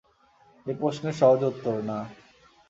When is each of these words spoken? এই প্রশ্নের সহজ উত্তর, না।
এই 0.65 0.75
প্রশ্নের 0.81 1.15
সহজ 1.21 1.41
উত্তর, 1.43 1.75
না। 1.81 1.97